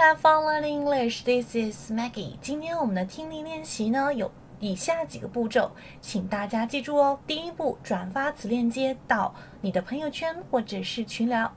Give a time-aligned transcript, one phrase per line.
[0.00, 1.24] have fun learning English.
[1.24, 2.32] This is Maggie.
[2.40, 5.70] 今天我们的听力练习呢有以下几个步骤，
[6.00, 7.18] 请大家记住哦。
[7.26, 11.52] 第一步，转发此链接到你的朋友圈或者是群聊。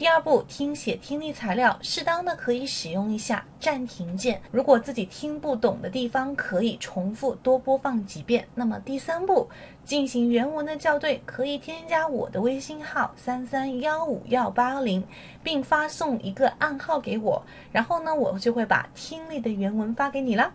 [0.00, 4.40] 第二步，听写听力材料，适当的可以使用一下暂停键。
[4.50, 8.48] 如果自己听不懂的地方，可以重复多播放几遍。
[8.54, 9.46] 那么第三步，
[9.84, 15.04] 进行原文的校对，可以添加我的微信号三三幺五幺八零，
[15.42, 20.50] 并发送一个暗号给我，然后呢，我就会把听力的原文发给你了。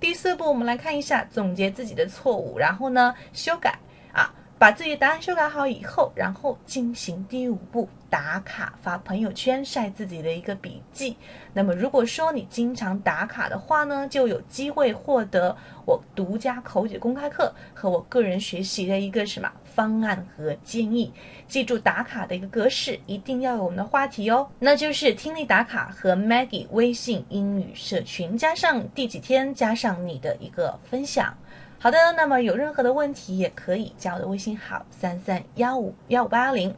[0.00, 3.78] 第四步，我们来看一下总结自己的错误，然后呢修改
[4.12, 4.34] 啊。
[4.58, 11.16] 把自己的答案修改好以后，然后进行第五步打卡发朋友圈晒自己的一个笔记。
[11.52, 21.12] 那么如果说你经常打卡的话呢，就有机会获得我独家口语公开课和我个人学习的一个什么方案和建议。
[21.46, 31.32] 记住打卡的一个格式，一定要有我们的话题哦，那就是听力打卡和 Maggie 微信英语社群，加上第几天，加上你的一个分享。
[31.80, 36.74] 好的，那么有任何的问题也可以加我的微信号三三幺五幺五八零。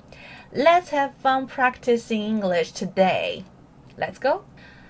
[0.55, 3.45] Let's have fun practicing English today.
[3.99, 4.43] Let's go.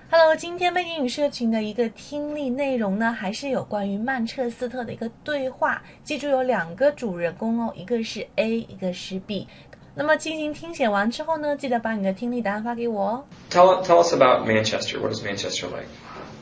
[0.09, 5.81] Hello，今天背景英语社群的一个听力内容呢，还是有关于曼彻斯特的一个对话。
[6.03, 9.47] 记住有两个主人公哦，一个是 A，一个是 B。
[9.95, 13.23] 那么进行听写完之后呢，记得把你的听力答案发给我哦。
[13.49, 14.99] Tell tell us about Manchester.
[14.99, 15.87] What is Manchester like?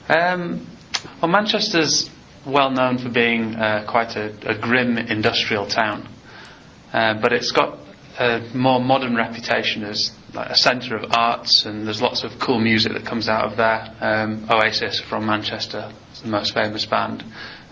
[0.07, 0.61] Um,
[1.21, 2.09] well, Manchester's
[2.45, 6.07] well known for being uh, quite a, a, grim industrial town,
[6.93, 7.77] uh, but it's got
[8.19, 12.59] a more modern reputation as like a centre of arts, and there's lots of cool
[12.59, 13.95] music that comes out of there.
[13.99, 17.23] Um, Oasis from Manchester is the most famous band,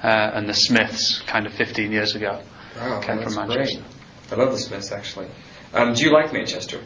[0.03, 2.41] uh, and the Smiths, kind of 15 years ago,
[2.75, 3.79] wow, came from Manchester.
[3.79, 4.31] Great.
[4.31, 5.27] I love the Smiths actually.
[5.73, 6.81] Um, do you like Manchester?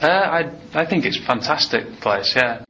[0.00, 2.34] Uh, I I think it's a fantastic place.
[2.34, 2.63] Yeah,